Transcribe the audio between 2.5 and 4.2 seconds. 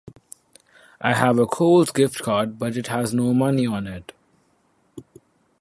but it has no money on it.